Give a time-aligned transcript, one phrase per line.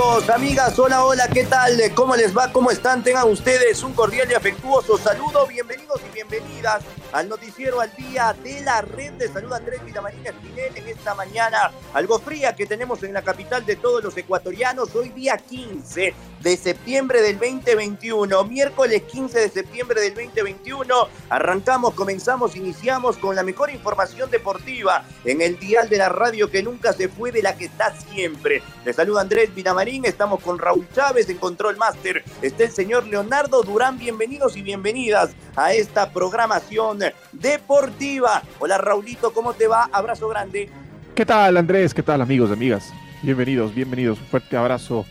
[0.00, 1.78] Amigos, amigas, hola, hola, ¿qué tal?
[1.94, 2.50] ¿Cómo les va?
[2.50, 3.04] ¿Cómo están?
[3.04, 5.46] Tengan ustedes un cordial y afectuoso saludo.
[5.46, 10.74] Bienvenidos y bienvenidas al noticiero al día de la red de salud Andrés Villamarín Espinel
[10.74, 14.94] en esta mañana algo fría que tenemos en la capital de todos los ecuatorianos.
[14.94, 20.94] Hoy día 15 de septiembre del 2021, miércoles 15 de septiembre del 2021.
[21.28, 26.62] Arrancamos, comenzamos, iniciamos con la mejor información deportiva en el dial de la radio que
[26.62, 28.62] nunca se fue, de la que está siempre.
[28.84, 32.24] Les saluda Andrés Villamarín, estamos con Raúl Chávez en Control Master.
[32.40, 33.98] Está el señor Leonardo Durán.
[33.98, 37.00] Bienvenidos y bienvenidas a esta programación
[37.32, 38.42] deportiva.
[38.58, 39.90] Hola Raulito, ¿cómo te va?
[39.92, 40.70] Abrazo grande.
[41.14, 41.92] ¿Qué tal Andrés?
[41.92, 42.90] ¿Qué tal amigos, amigas?
[43.22, 44.18] Bienvenidos, bienvenidos.
[44.18, 45.04] Un fuerte abrazo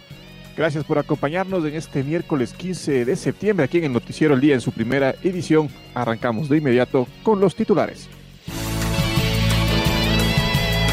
[0.60, 4.56] Gracias por acompañarnos en este miércoles 15 de septiembre aquí en el Noticiero El Día
[4.56, 5.70] en su primera edición.
[5.94, 8.10] Arrancamos de inmediato con los titulares.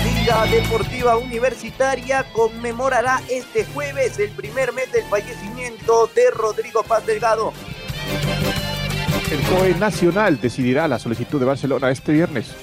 [0.04, 7.52] Liga Deportiva Universitaria conmemorará este jueves el primer mes del fallecimiento de Rodrigo Paz Delgado.
[9.32, 12.54] El COE Nacional decidirá la solicitud de Barcelona este viernes.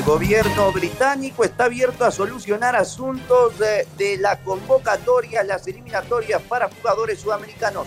[0.00, 7.20] El gobierno británico está abierto a solucionar asuntos de, la convocatoria, las eliminatorias para jugadores
[7.20, 7.86] sudamericanos.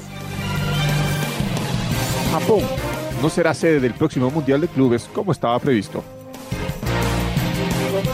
[2.31, 2.61] Japón
[3.19, 6.03] no será sede del próximo Mundial de Clubes como estaba previsto.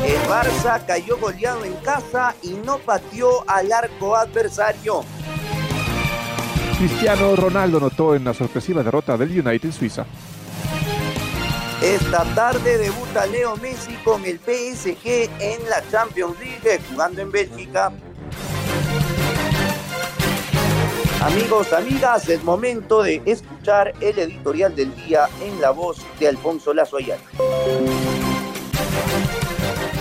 [0.05, 5.03] El Barça cayó goleado en casa y no pateó al arco adversario.
[6.77, 10.05] Cristiano Ronaldo notó en la sorpresiva derrota del United Suiza.
[11.81, 17.93] Esta tarde debuta Leo Messi con el PSG en la Champions League, jugando en Bélgica.
[21.21, 26.73] Amigos, amigas, es momento de escuchar el editorial del día en la voz de Alfonso
[26.73, 27.23] Lazo Ayala.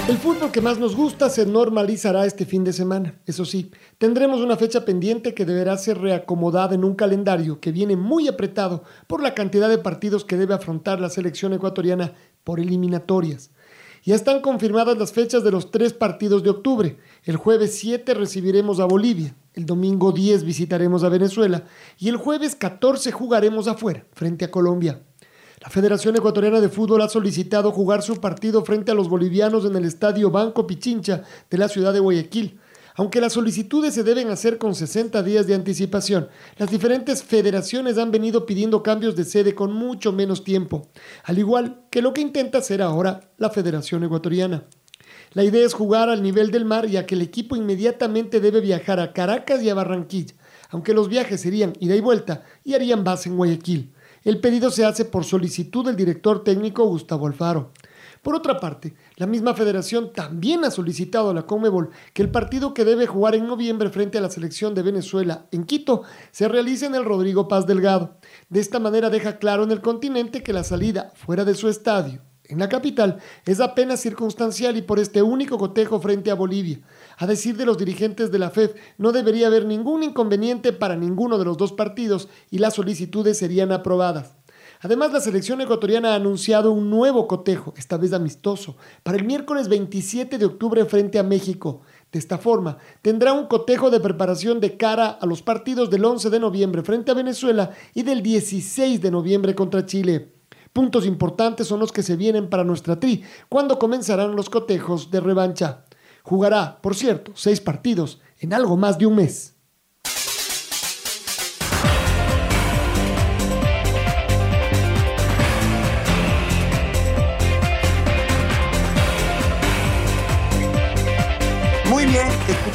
[0.08, 3.20] El fútbol que más nos gusta se normalizará este fin de semana.
[3.26, 7.94] Eso sí, tendremos una fecha pendiente que deberá ser reacomodada en un calendario que viene
[7.94, 13.50] muy apretado por la cantidad de partidos que debe afrontar la selección ecuatoriana por eliminatorias.
[14.02, 16.97] Ya están confirmadas las fechas de los tres partidos de octubre.
[17.24, 21.64] El jueves 7 recibiremos a Bolivia, el domingo 10 visitaremos a Venezuela
[21.98, 25.02] y el jueves 14 jugaremos afuera, frente a Colombia.
[25.60, 29.74] La Federación Ecuatoriana de Fútbol ha solicitado jugar su partido frente a los bolivianos en
[29.74, 32.60] el estadio Banco Pichincha de la ciudad de Guayaquil.
[32.94, 38.12] Aunque las solicitudes se deben hacer con 60 días de anticipación, las diferentes federaciones han
[38.12, 40.88] venido pidiendo cambios de sede con mucho menos tiempo,
[41.24, 44.64] al igual que lo que intenta hacer ahora la Federación Ecuatoriana.
[45.32, 49.00] La idea es jugar al nivel del mar, ya que el equipo inmediatamente debe viajar
[49.00, 50.34] a Caracas y a Barranquilla,
[50.70, 53.92] aunque los viajes serían ida y vuelta y harían base en Guayaquil.
[54.28, 57.72] El pedido se hace por solicitud del director técnico Gustavo Alfaro.
[58.21, 62.75] Por otra parte, la misma federación también ha solicitado a la Conmebol que el partido
[62.75, 66.84] que debe jugar en noviembre frente a la selección de Venezuela en Quito se realice
[66.84, 68.19] en el Rodrigo Paz Delgado.
[68.50, 72.21] De esta manera deja claro en el continente que la salida fuera de su estadio
[72.49, 76.81] en la capital es apenas circunstancial y por este único cotejo frente a Bolivia.
[77.20, 81.36] A decir de los dirigentes de la FEF, no debería haber ningún inconveniente para ninguno
[81.36, 84.36] de los dos partidos y las solicitudes serían aprobadas.
[84.80, 89.68] Además, la selección ecuatoriana ha anunciado un nuevo cotejo, esta vez amistoso, para el miércoles
[89.68, 91.80] 27 de octubre frente a México.
[92.12, 96.30] De esta forma, tendrá un cotejo de preparación de cara a los partidos del 11
[96.30, 100.34] de noviembre frente a Venezuela y del 16 de noviembre contra Chile.
[100.72, 105.18] Puntos importantes son los que se vienen para nuestra tri, cuando comenzarán los cotejos de
[105.18, 105.87] revancha.
[106.28, 109.54] Jugará, por cierto, seis partidos en algo más de un mes.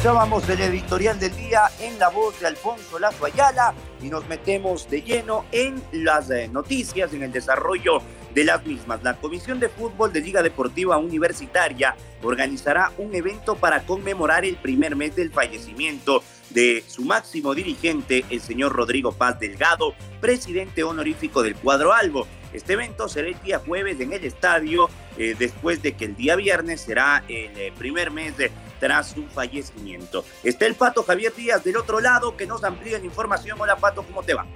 [0.04, 3.72] Escuchábamos el editorial del día en la voz de Alfonso Lazo Ayala
[4.02, 8.02] y nos metemos de lleno en las eh, noticias, en el desarrollo
[8.34, 9.02] de las mismas.
[9.02, 14.96] La Comisión de Fútbol de Liga Deportiva Universitaria organizará un evento para conmemorar el primer
[14.96, 21.54] mes del fallecimiento de su máximo dirigente, el señor Rodrigo Paz Delgado, presidente honorífico del
[21.54, 22.26] cuadro Albo.
[22.52, 24.88] Este evento será el día jueves en el estadio,
[25.18, 29.24] eh, después de que el día viernes será el eh, primer mes de, tras su
[29.24, 30.24] fallecimiento.
[30.44, 33.60] Está el Pato Javier Díaz del otro lado que nos amplía la información.
[33.60, 34.46] Hola Pato, ¿cómo te va?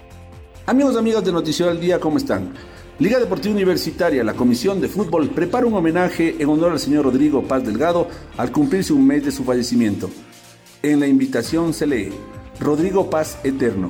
[0.67, 2.55] Amigos amigas de Noticiero al Día, ¿cómo están?
[3.01, 7.45] Liga Deportiva Universitaria, la Comisión de Fútbol, prepara un homenaje en honor al señor Rodrigo
[7.45, 10.11] Paz Delgado al cumplirse un mes de su fallecimiento.
[10.83, 12.11] En la invitación se lee,
[12.59, 13.87] Rodrigo Paz Eterno.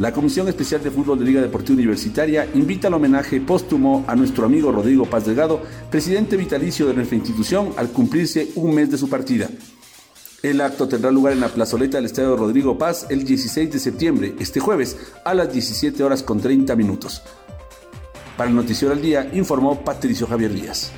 [0.00, 4.46] La Comisión Especial de Fútbol de Liga Deportiva Universitaria invita al homenaje póstumo a nuestro
[4.46, 9.08] amigo Rodrigo Paz Delgado, presidente vitalicio de nuestra institución, al cumplirse un mes de su
[9.08, 9.48] partida.
[10.42, 14.34] El acto tendrá lugar en la plazoleta del Estadio Rodrigo Paz el 16 de septiembre,
[14.40, 17.22] este jueves, a las 17 horas con 30 minutos.
[18.38, 20.92] Para el Noticiero al Día informó Patricio Javier Díaz.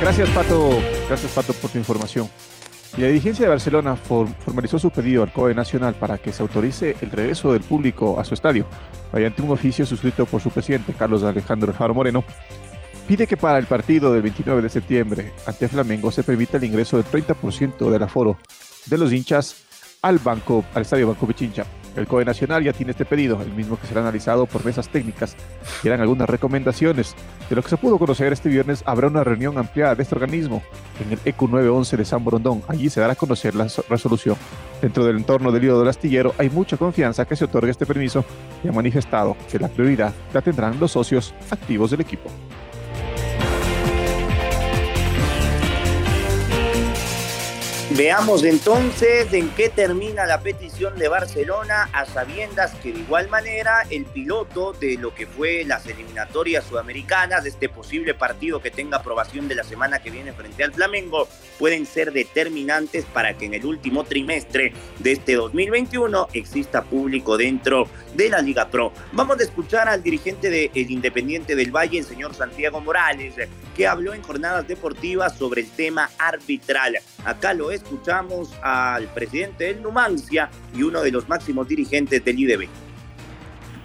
[0.00, 0.70] Gracias Pato,
[1.08, 2.30] gracias Pato por tu información.
[2.96, 7.10] La dirigencia de Barcelona formalizó su pedido al COE Nacional para que se autorice el
[7.10, 8.66] regreso del público a su estadio,
[9.12, 12.24] mediante un oficio suscrito por su presidente, Carlos Alejandro Alfaro Moreno.
[13.06, 16.96] Pide que para el partido del 29 de septiembre ante Flamengo se permita el ingreso
[16.96, 18.36] del 30% del aforo
[18.86, 19.64] de los hinchas
[20.02, 21.64] al banco, al estadio Banco Pichincha.
[21.96, 25.36] El COE Nacional ya tiene este pedido, el mismo que será analizado por mesas técnicas,
[25.82, 27.14] que dan algunas recomendaciones.
[27.48, 30.62] De lo que se pudo conocer este viernes, habrá una reunión ampliada de este organismo
[31.04, 32.62] en el ECU 911 de San Borondón.
[32.68, 34.36] Allí se dará a conocer la resolución.
[34.80, 38.24] Dentro del entorno del lío del astillero hay mucha confianza que se otorgue este permiso
[38.64, 42.30] y ha manifestado que la prioridad la tendrán los socios activos del equipo.
[48.00, 53.86] Veamos entonces en qué termina la petición de Barcelona a sabiendas que de igual manera
[53.90, 58.96] el piloto de lo que fue las eliminatorias sudamericanas, de este posible partido que tenga
[58.96, 63.52] aprobación de la semana que viene frente al Flamengo, pueden ser determinantes para que en
[63.52, 68.94] el último trimestre de este 2021 exista público dentro de la Liga Pro.
[69.12, 73.34] Vamos a escuchar al dirigente del Independiente del Valle, el señor Santiago Morales,
[73.76, 76.96] que habló en jornadas deportivas sobre el tema arbitral.
[77.24, 82.38] Acá lo es escuchamos al presidente del Numancia y uno de los máximos dirigentes del
[82.38, 82.68] IDB.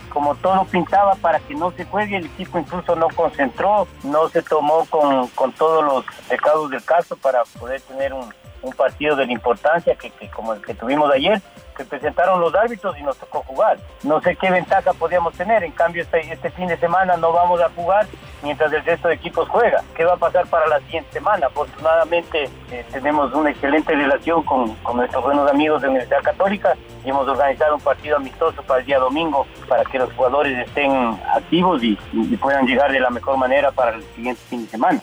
[0.09, 4.43] Como todo pintaba para que no se juegue, el equipo incluso no concentró, no se
[4.43, 8.31] tomó con, con todos los pecados del caso para poder tener un,
[8.75, 11.39] partido de la importancia que, que, como el que tuvimos ayer,
[11.77, 13.77] que presentaron los árbitros y nos tocó jugar.
[14.01, 17.61] No sé qué ventaja podíamos tener, en cambio este, este fin de semana no vamos
[17.61, 18.07] a jugar
[18.45, 19.83] mientras el resto de equipos juega.
[19.95, 21.47] ¿Qué va a pasar para la siguiente semana?
[21.47, 26.77] Afortunadamente eh, tenemos una excelente relación con, con nuestros buenos amigos de la Universidad Católica
[27.03, 30.91] y hemos organizado un partido amistoso para el día domingo para que los jugadores estén
[31.35, 31.97] activos y,
[32.39, 35.01] puedan llegar de la mejor manera para el siguiente fin de semana.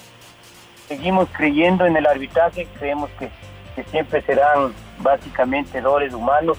[0.87, 3.29] Seguimos creyendo en el arbitraje, creemos que
[3.85, 6.59] siempre serán básicamente errores humanos.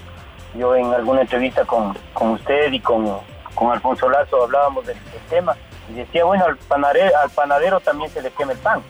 [0.56, 3.20] Yo en alguna entrevista con, con usted y con,
[3.56, 4.98] con Alfonso Lazo hablábamos del,
[5.30, 5.56] tema
[5.90, 8.82] y decía, bueno, al panadero, al panadero también se le quema el pan.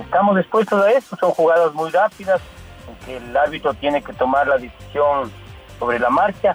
[0.00, 2.40] Estamos dispuestos a eso, son jugadas muy rápidas,
[2.88, 5.30] en que el árbitro tiene que tomar la decisión
[5.78, 6.54] sobre la marcha.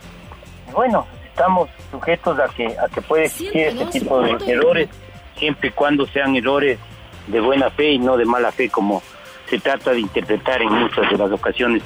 [0.70, 4.90] Y bueno, estamos sujetos a que, a que puede existir este tipo de errores,
[5.38, 6.80] siempre y cuando sean errores
[7.28, 9.02] de buena fe y no de mala fe como
[9.50, 11.84] se trata de interpretar en muchas de las ocasiones.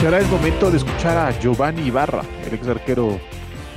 [0.00, 3.18] Será el momento de escuchar a Giovanni Ibarra, el ex arquero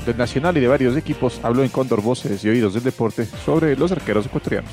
[0.05, 3.75] del Nacional y de varios equipos, habló en Cóndor Voces y Oídos del Deporte sobre
[3.75, 4.71] los arqueros ecuatorianos.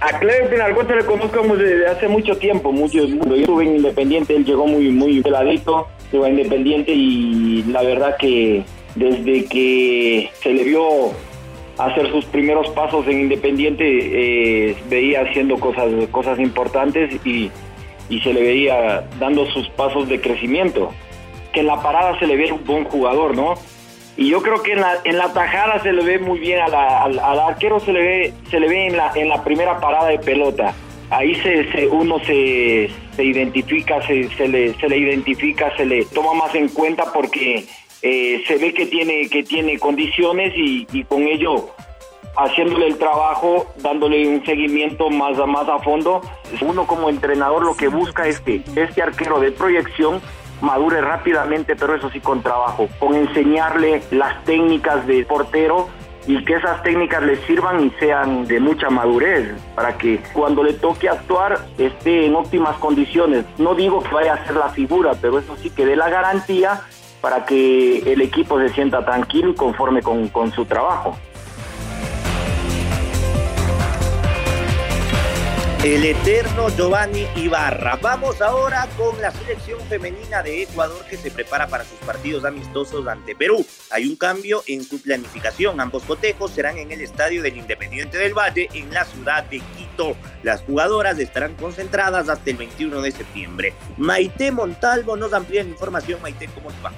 [0.00, 4.44] A Cleber Pinalgote le conozco desde hace mucho tiempo, mucho, yo estuve en Independiente, él
[4.44, 8.64] llegó muy, muy peladito, llegó a Independiente y la verdad que
[8.96, 11.12] desde que se le vio
[11.78, 17.50] hacer sus primeros pasos en Independiente eh, veía haciendo cosas, cosas importantes y,
[18.08, 20.92] y, se le veía dando sus pasos de crecimiento.
[21.54, 23.54] Que en la parada se le ve un buen jugador, ¿no?
[24.16, 26.68] Y yo creo que en la, en la tajada se le ve muy bien, a
[26.68, 30.08] la, al, arquero se le ve, se le ve en, la, en la primera parada
[30.08, 30.72] de pelota.
[31.10, 36.04] Ahí se, se uno se, se identifica, se, se, le, se le identifica, se le
[36.06, 37.64] toma más en cuenta porque
[38.02, 41.70] eh, se ve que tiene, que tiene condiciones y, y, con ello
[42.36, 46.20] haciéndole el trabajo, dándole un seguimiento más más a fondo.
[46.60, 50.20] Uno como entrenador lo que busca es que este arquero de proyección
[50.64, 55.88] madure rápidamente, pero eso sí con trabajo, con enseñarle las técnicas de portero
[56.26, 60.72] y que esas técnicas le sirvan y sean de mucha madurez para que cuando le
[60.72, 63.44] toque actuar esté en óptimas condiciones.
[63.58, 66.80] No digo que vaya a ser la figura, pero eso sí que dé la garantía
[67.20, 71.16] para que el equipo se sienta tranquilo y conforme con, con su trabajo.
[75.84, 77.98] El eterno Giovanni Ibarra.
[78.00, 83.06] Vamos ahora con la selección femenina de Ecuador que se prepara para sus partidos amistosos
[83.06, 83.66] ante Perú.
[83.90, 85.78] Hay un cambio en su planificación.
[85.82, 90.16] Ambos cotejos serán en el estadio del Independiente del Valle en la ciudad de Quito.
[90.42, 93.74] Las jugadoras estarán concentradas hasta el 21 de septiembre.
[93.98, 96.18] Maite Montalvo nos amplía la información.
[96.22, 96.92] Maite, ¿cómo va?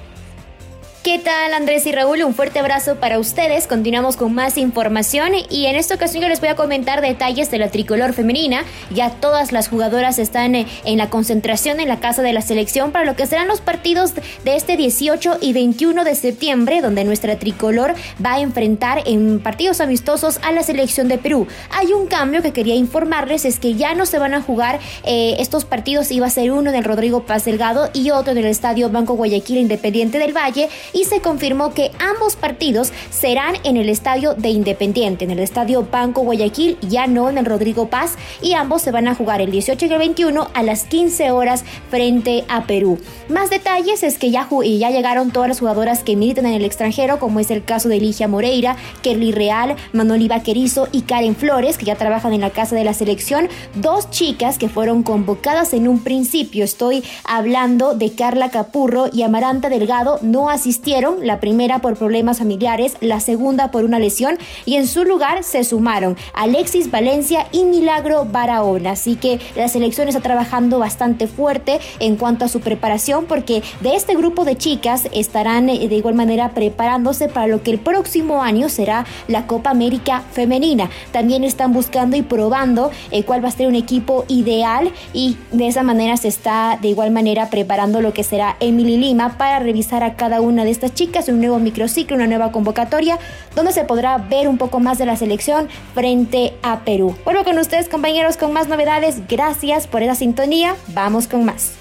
[1.07, 2.25] ¿Qué tal Andrés y Raúl?
[2.25, 3.69] Un fuerte abrazo para ustedes.
[3.69, 7.59] Continuamos con más información y en esta ocasión yo les voy a comentar detalles de
[7.59, 8.65] la tricolor femenina.
[8.91, 12.91] Ya todas las jugadoras están eh, en la concentración en la casa de la selección
[12.91, 17.39] para lo que serán los partidos de este 18 y 21 de septiembre donde nuestra
[17.39, 17.95] tricolor
[18.25, 21.47] va a enfrentar en partidos amistosos a la selección de Perú.
[21.71, 25.37] Hay un cambio que quería informarles es que ya no se van a jugar eh,
[25.39, 28.47] estos partidos, iba a ser uno en el Rodrigo Paz Delgado y otro en el
[28.47, 33.91] Estadio Banco Guayaquil Independiente del Valle y se confirmó que ambos partidos serán en el
[33.91, 38.55] estadio de Independiente, en el estadio Banco Guayaquil, ya no en el Rodrigo Paz, y
[38.55, 42.45] ambos se van a jugar el 18 y el 21 a las 15 horas frente
[42.49, 42.99] a Perú.
[43.29, 47.19] Más detalles es que ya, ya llegaron todas las jugadoras que militan en el extranjero,
[47.19, 51.85] como es el caso de Ligia Moreira, Kerly Real, Manoli Vaquerizo y Karen Flores, que
[51.85, 53.51] ya trabajan en la casa de la selección.
[53.75, 56.65] Dos chicas que fueron convocadas en un principio.
[56.65, 62.97] Estoy hablando de Carla Capurro y Amaranta Delgado, no asistieron la primera por problemas familiares,
[63.01, 68.25] la segunda por una lesión y en su lugar se sumaron Alexis Valencia y Milagro
[68.25, 68.93] Barahona.
[68.93, 73.97] Así que la selección está trabajando bastante fuerte en cuanto a su preparación porque de
[73.97, 78.45] este grupo de chicas estarán eh, de igual manera preparándose para lo que el próximo
[78.45, 80.89] año será la Copa América Femenina.
[81.11, 85.67] También están buscando y probando eh, cuál va a ser un equipo ideal y de
[85.67, 90.05] esa manera se está de igual manera preparando lo que será Emily Lima para revisar
[90.05, 93.19] a cada una de estas chicas, un nuevo microciclo, una nueva convocatoria,
[93.55, 97.17] donde se podrá ver un poco más de la selección frente a Perú.
[97.25, 99.27] Vuelvo con ustedes, compañeros, con más novedades.
[99.29, 100.77] Gracias por esa sintonía.
[100.89, 101.73] Vamos con más.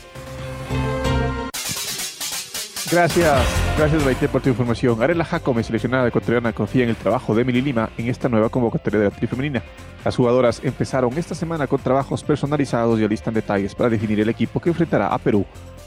[2.91, 3.43] Gracias,
[3.77, 5.01] gracias Maite por tu información.
[5.01, 8.99] Arela Jacome, seleccionada ecuatoriana, confía en el trabajo de Emily Lima en esta nueva convocatoria
[8.99, 9.63] de la tri femenina.
[10.05, 14.59] Las jugadoras empezaron esta semana con trabajos personalizados y alistan detalles para definir el equipo
[14.59, 15.45] que enfrentará a Perú.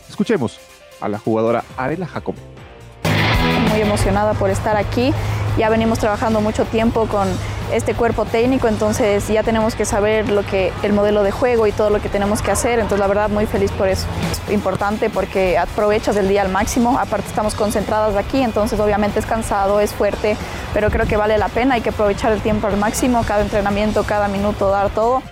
[0.09, 0.59] Escuchemos
[1.00, 2.67] a la jugadora Arela Jacome
[3.68, 5.12] muy emocionada por estar aquí.
[5.56, 7.28] Ya venimos trabajando mucho tiempo con
[7.72, 11.72] este cuerpo técnico, entonces ya tenemos que saber lo que el modelo de juego y
[11.72, 14.06] todo lo que tenemos que hacer, entonces la verdad muy feliz por eso.
[14.46, 19.26] Es importante porque aprovechas el día al máximo, aparte estamos concentradas aquí, entonces obviamente es
[19.26, 20.37] cansado, es fuerte,
[20.72, 24.04] pero creo que vale la pena, hay que aprovechar el tiempo al máximo, cada entrenamiento,
[24.04, 25.22] cada minuto, dar todo.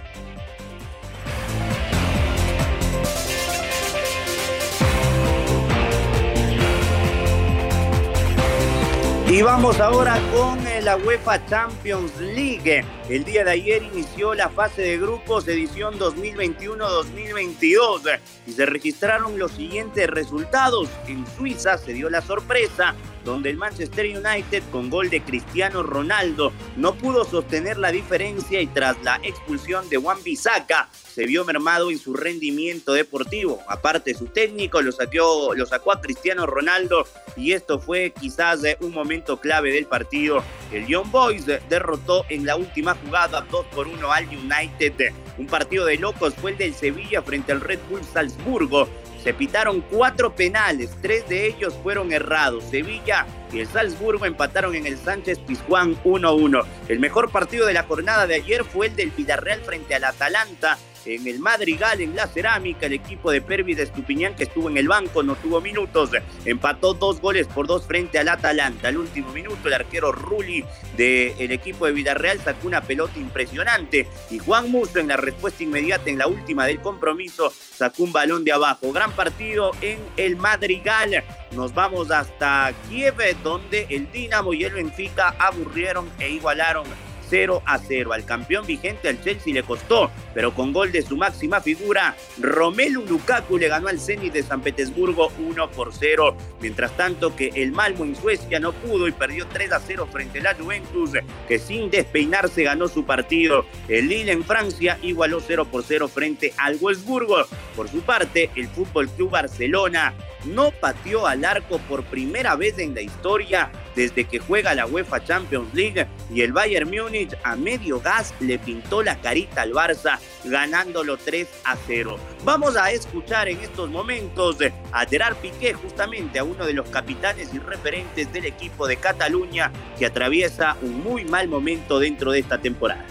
[9.36, 12.82] Y vamos ahora con eh, la UEFA Champions League.
[13.08, 19.52] El día de ayer inició la fase de grupos edición 2021-2022 y se registraron los
[19.52, 20.88] siguientes resultados.
[21.06, 26.54] En Suiza se dio la sorpresa donde el Manchester United con gol de Cristiano Ronaldo
[26.76, 31.90] no pudo sostener la diferencia y tras la expulsión de Juan Bisaca se vio mermado
[31.90, 33.58] en su rendimiento deportivo.
[33.68, 37.04] Aparte su técnico lo sacó, lo sacó a Cristiano Ronaldo
[37.36, 40.42] y esto fue quizás un momento clave del partido.
[40.72, 45.12] El Young Boys derrotó en la última jugada 2 por 1 al United.
[45.38, 48.88] Un partido de locos fue el del Sevilla frente al Red Bull Salzburgo
[49.26, 52.62] se pitaron cuatro penales, tres de ellos fueron errados.
[52.70, 56.64] Sevilla y el Salzburgo empataron en el Sánchez Pizjuán 1-1.
[56.86, 60.78] El mejor partido de la jornada de ayer fue el del Villarreal frente al Atalanta
[61.06, 64.76] en el Madrigal, en la cerámica, el equipo de Pervis de Estupiñán, que estuvo en
[64.76, 66.10] el banco, no tuvo minutos,
[66.44, 68.88] empató dos goles por dos frente al Atalanta.
[68.88, 70.64] Al último minuto, el arquero Rulli
[70.96, 76.10] del equipo de Villarreal sacó una pelota impresionante y Juan Musto en la respuesta inmediata
[76.10, 78.92] en la última del compromiso sacó un balón de abajo.
[78.92, 81.24] Gran partido en el Madrigal.
[81.52, 86.84] Nos vamos hasta Kiev, donde el Dinamo y el Benfica aburrieron e igualaron
[87.28, 88.12] 0 a 0.
[88.12, 93.04] Al campeón vigente al Chelsea le costó, pero con gol de su máxima figura, Romelu
[93.06, 96.36] Lukaku le ganó al Zenit de San Petersburgo 1 por 0.
[96.60, 100.40] Mientras tanto que el Malmo en Suecia no pudo y perdió 3 a 0 frente
[100.40, 101.10] a la Juventus,
[101.48, 103.64] que sin despeinarse ganó su partido.
[103.88, 107.46] El Lille en Francia igualó 0 por 0 frente al Wolfsburgo.
[107.74, 110.14] Por su parte, el Fútbol Club Barcelona
[110.44, 115.24] no pateó al arco por primera vez en la historia desde que juega la UEFA
[115.24, 120.18] Champions League y el Bayern Múnich a medio gas le pintó la carita al Barça
[120.44, 122.16] ganándolo 3 a 0.
[122.44, 124.58] Vamos a escuchar en estos momentos
[124.92, 129.72] a Gerard Piqué, justamente a uno de los capitanes y referentes del equipo de Cataluña
[129.98, 133.04] que atraviesa un muy mal momento dentro de esta temporada.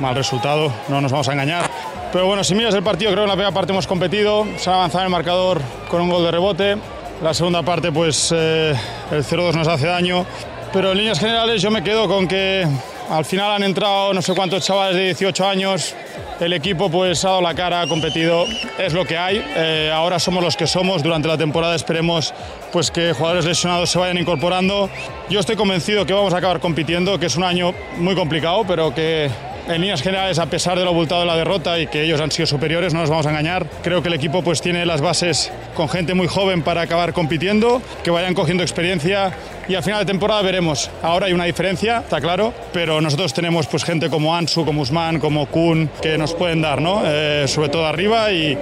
[0.00, 1.70] Mal resultado, no nos vamos a engañar.
[2.12, 4.70] Pero bueno, si miras el partido, creo que en la primera parte hemos competido, se
[4.70, 6.76] ha avanzado el marcador con un gol de rebote.
[7.22, 8.74] La segunda parte, pues eh,
[9.10, 10.26] el 0-2 nos hace daño.
[10.72, 12.66] Pero en líneas generales yo me quedo con que
[13.08, 15.94] al final han entrado no sé cuántos chavales de 18 años.
[16.40, 18.44] El equipo pues ha dado la cara, ha competido,
[18.78, 19.42] es lo que hay.
[19.56, 21.02] Eh, ahora somos los que somos.
[21.02, 22.34] Durante la temporada esperemos
[22.72, 24.90] pues que jugadores lesionados se vayan incorporando.
[25.30, 28.92] Yo estoy convencido que vamos a acabar compitiendo, que es un año muy complicado, pero
[28.92, 29.30] que
[29.68, 32.30] en líneas generales, a pesar de lo abultado de la derrota y que ellos han
[32.30, 33.66] sido superiores, no nos vamos a engañar.
[33.82, 37.80] Creo que el equipo pues tiene las bases con gente muy joven para acabar compitiendo,
[38.02, 39.32] que vayan cogiendo experiencia
[39.68, 40.90] y al final de temporada veremos.
[41.02, 45.18] Ahora hay una diferencia, está claro, pero nosotros tenemos pues gente como Ansu, como Usman,
[45.18, 47.02] como Kun, que nos pueden dar, ¿no?
[47.04, 48.58] Eh, sobre todo arriba y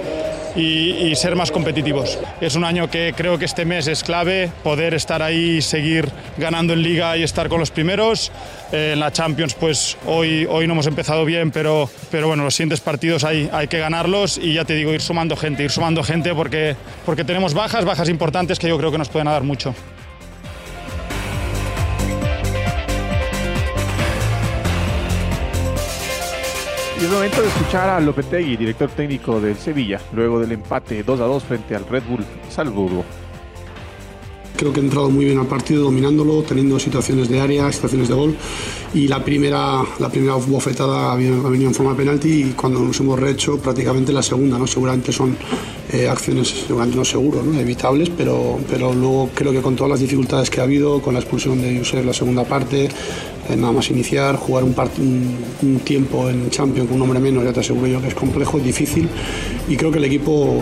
[0.55, 2.17] y, ser más competitivos.
[2.41, 6.73] Es un año que creo que este mes es clave, poder estar ahí, seguir ganando
[6.73, 8.31] en liga y estar con los primeros.
[8.71, 12.55] Eh, en la Champions, pues hoy, hoy no hemos empezado bien, pero, pero bueno, los
[12.55, 16.03] siguientes partidos hay, hay que ganarlos y ya te digo, ir sumando gente, ir sumando
[16.03, 19.73] gente porque, porque tenemos bajas, bajas importantes que yo creo que nos pueden dar mucho.
[27.05, 31.25] Es momento de escuchar a Lopetegui, director técnico del Sevilla, luego del empate 2 a
[31.25, 33.03] 2 frente al Red Bull Salzburgo.
[34.55, 38.13] Creo que ha entrado muy bien al partido, dominándolo, teniendo situaciones de área, situaciones de
[38.13, 38.37] gol.
[38.93, 42.97] Y la primera, la primera bofetada ha venido en forma de penalti y cuando nos
[42.99, 44.57] hemos rehecho, prácticamente la segunda.
[44.57, 44.65] ¿no?
[44.67, 45.35] Seguramente son
[45.91, 47.59] eh, acciones, no seguro, ¿no?
[47.59, 51.19] evitables, pero, pero luego creo que con todas las dificultades que ha habido, con la
[51.19, 52.87] expulsión de Yusef la segunda parte,
[53.49, 54.73] eh, nada más iniciar, jugar un,
[55.83, 58.63] tiempo en Champions con un hombre menos, ya te aseguro yo que es complejo, es
[58.63, 59.09] difícil
[59.67, 60.61] y creo que el equipo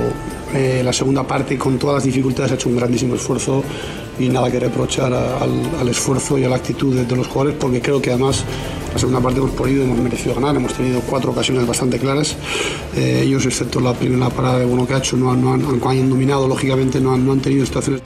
[0.53, 3.63] eh, la segunda parte con todas las dificultades ha hecho un grandísimo esfuerzo
[4.19, 8.01] y nada que reprochar al, esfuerzo y a la actitud de, los jugadores porque creo
[8.01, 8.43] que además
[8.93, 12.35] la segunda parte hemos podido, hemos merecido ganar, hemos tenido cuatro ocasiones bastante claras.
[12.95, 16.47] Eh, ellos, excepto la primera parada de bueno que ha hecho, no, han, han, dominado,
[16.47, 18.01] lógicamente no han, no han tenido situaciones.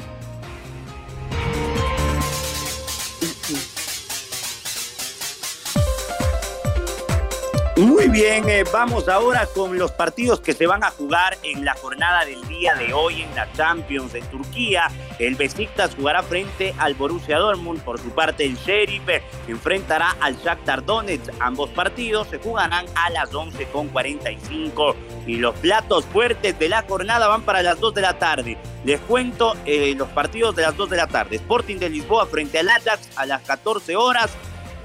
[8.16, 12.24] Bien, eh, vamos ahora con los partidos que se van a jugar en la jornada
[12.24, 14.88] del día de hoy en la Champions en Turquía.
[15.20, 17.82] El Besiktas jugará frente al Borussia Dortmund.
[17.82, 19.04] Por su parte, el Sheriff
[19.50, 21.30] enfrentará al Shakhtar Donetsk.
[21.42, 24.96] Ambos partidos se jugarán a las 11.45
[25.28, 28.58] y los platos fuertes de la jornada van para las 2 de la tarde.
[28.86, 31.36] Les cuento eh, los partidos de las 2 de la tarde.
[31.36, 34.32] Sporting de Lisboa frente al Ajax a las 14 horas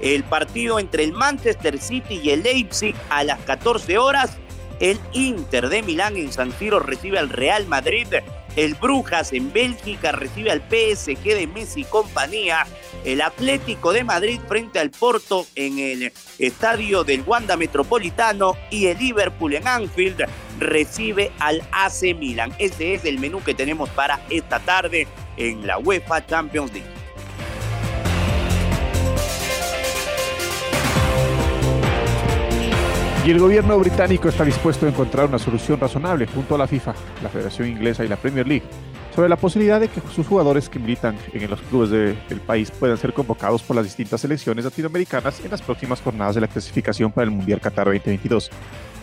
[0.01, 4.37] el partido entre el Manchester City y el Leipzig a las 14 horas.
[4.79, 8.07] El Inter de Milán en San Siro recibe al Real Madrid.
[8.55, 12.65] El Brujas en Bélgica recibe al PSG de Messi y compañía.
[13.05, 18.57] El Atlético de Madrid frente al Porto en el estadio del Wanda Metropolitano.
[18.71, 20.25] Y el Liverpool en Anfield
[20.59, 22.51] recibe al AC Milan.
[22.57, 27.00] Ese es el menú que tenemos para esta tarde en la UEFA Champions League.
[33.23, 36.95] Y el gobierno británico está dispuesto a encontrar una solución razonable junto a la FIFA,
[37.21, 38.65] la Federación Inglesa y la Premier League
[39.13, 42.97] sobre la posibilidad de que sus jugadores que militan en los clubes del país puedan
[42.97, 47.25] ser convocados por las distintas selecciones latinoamericanas en las próximas jornadas de la clasificación para
[47.25, 48.49] el Mundial Qatar 2022.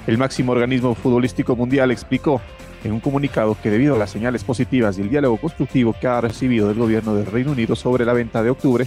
[0.07, 2.41] El máximo organismo futbolístico mundial explicó
[2.85, 6.21] en un comunicado que debido a las señales positivas y el diálogo constructivo que ha
[6.21, 8.87] recibido del gobierno del Reino Unido sobre la venta de octubre,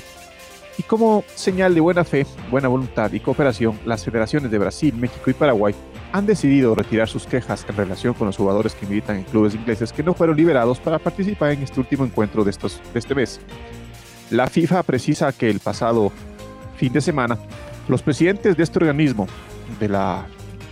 [0.77, 5.29] y como señal de buena fe, buena voluntad y cooperación, las federaciones de Brasil, México
[5.29, 5.75] y Paraguay
[6.11, 9.93] han decidido retirar sus quejas en relación con los jugadores que militan en clubes ingleses
[9.93, 13.39] que no fueron liberados para participar en este último encuentro de, estos, de este mes.
[14.29, 16.11] La FIFA precisa que el pasado
[16.77, 17.37] fin de semana,
[17.87, 19.27] los presidentes de este organismo,
[19.79, 20.25] de la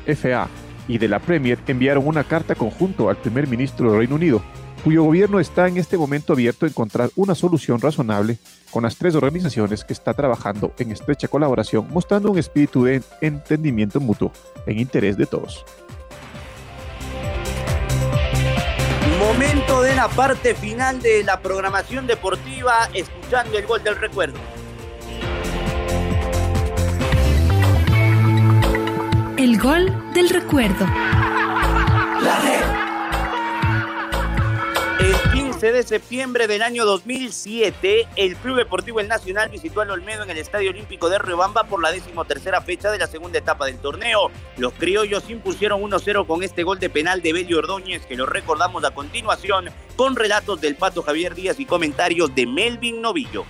[0.05, 0.47] FA
[0.87, 4.41] y de la Premier, enviaron una carta conjunto al primer ministro del Reino Unido
[4.83, 8.37] cuyo gobierno está en este momento abierto a encontrar una solución razonable
[8.71, 13.99] con las tres organizaciones que está trabajando en estrecha colaboración, mostrando un espíritu de entendimiento
[13.99, 14.31] mutuo
[14.65, 15.65] en interés de todos.
[19.19, 24.39] Momento de la parte final de la programación deportiva, escuchando el gol del recuerdo.
[29.37, 30.85] El gol del recuerdo.
[34.99, 40.23] El 15 de septiembre del año 2007, el Club Deportivo El Nacional visitó al Olmedo
[40.23, 43.77] en el Estadio Olímpico de Riobamba por la decimotercera fecha de la segunda etapa del
[43.77, 44.29] torneo.
[44.57, 48.83] Los criollos impusieron 1-0 con este gol de penal de Belio Ordóñez, que lo recordamos
[48.83, 53.45] a continuación, con relatos del Pato Javier Díaz y comentarios de Melvin Novillo.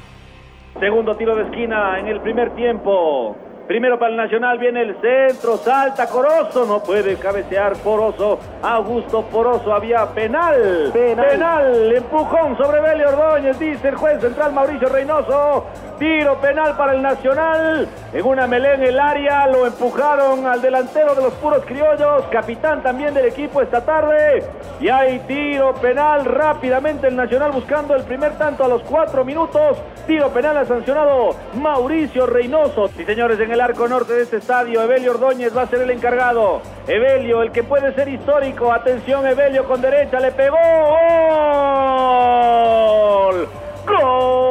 [0.80, 3.36] Segundo tiro de esquina en el primer tiempo.
[3.70, 9.72] Primero para el Nacional viene el centro, salta Corozo, no puede cabecear Poroso, Augusto Poroso,
[9.72, 15.68] había penal, penal, empujón sobre Beli Ordóñez, dice el juez central Mauricio Reynoso,
[16.00, 21.14] tiro penal para el Nacional, en una melé en el área, lo empujaron al delantero
[21.14, 24.46] de los puros criollos, capitán también del equipo esta tarde,
[24.82, 29.78] y hay tiro penal rápidamente el Nacional buscando el primer tanto a los cuatro minutos,
[30.08, 34.82] tiro penal ha sancionado Mauricio Reynoso, sí señores, en el arco norte de este estadio.
[34.82, 36.62] Evelio Ordóñez va a ser el encargado.
[36.88, 38.72] Evelio, el que puede ser histórico.
[38.72, 40.56] Atención, Evelio con derecha, le pegó.
[43.28, 43.50] ¡Gol!
[43.86, 44.49] ¡Gol!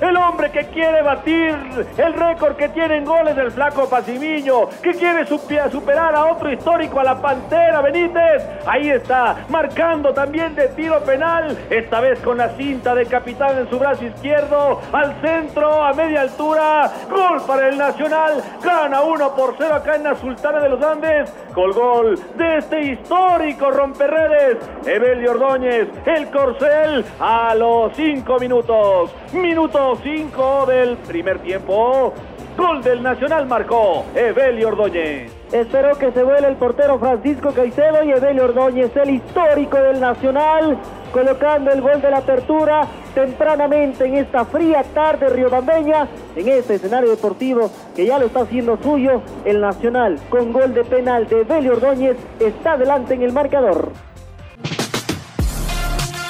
[0.00, 1.56] El hombre que quiere batir
[1.96, 7.00] el récord que tiene en goles del flaco Pacimiño, que quiere superar a otro histórico,
[7.00, 8.42] a la Pantera Benítez.
[8.66, 13.68] Ahí está, marcando también de tiro penal, esta vez con la cinta de capitán en
[13.68, 16.90] su brazo izquierdo, al centro, a media altura.
[17.10, 21.32] Gol para el Nacional, gana 1 por 0 acá en la Sultana de los Andes.
[21.54, 29.10] Gol gol de este histórico romperredes, Evelio Ordóñez, el Corcel, a los 5 minutos.
[29.32, 32.14] Minuto 5 del primer tiempo.
[32.56, 35.39] Gol del Nacional marcó Evelio Ordóñez.
[35.52, 40.78] Esperó que se vuele el portero Francisco Caicedo y Evelio Ordóñez, el histórico del Nacional,
[41.12, 47.10] colocando el gol de la apertura tempranamente en esta fría tarde riobambeña, en este escenario
[47.10, 51.72] deportivo que ya lo está haciendo suyo, el Nacional con gol de penal de Evelio
[51.72, 53.90] Ordóñez está adelante en el marcador.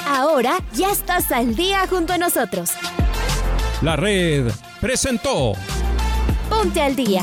[0.08, 2.72] Ahora ya estás al día junto a nosotros.
[3.82, 5.52] La red presentó
[6.48, 7.22] Ponte al día.